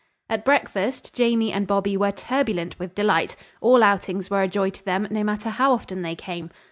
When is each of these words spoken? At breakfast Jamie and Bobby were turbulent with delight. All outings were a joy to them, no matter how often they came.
At 0.31 0.43
breakfast 0.43 1.13
Jamie 1.13 1.53
and 1.53 1.67
Bobby 1.67 1.95
were 1.95 2.11
turbulent 2.11 2.79
with 2.79 2.95
delight. 2.95 3.35
All 3.61 3.83
outings 3.83 4.31
were 4.31 4.41
a 4.41 4.47
joy 4.47 4.71
to 4.71 4.83
them, 4.83 5.07
no 5.11 5.23
matter 5.23 5.51
how 5.51 5.73
often 5.73 6.01
they 6.01 6.15
came. 6.15 6.49